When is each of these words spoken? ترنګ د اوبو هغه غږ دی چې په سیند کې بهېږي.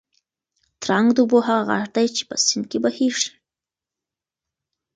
ترنګ 0.81 1.07
د 1.13 1.17
اوبو 1.21 1.37
هغه 1.47 1.63
غږ 1.69 1.85
دی 1.95 2.05
چې 2.15 2.23
په 2.29 2.35
سیند 2.45 2.65
کې 2.71 2.77
بهېږي. 2.83 3.31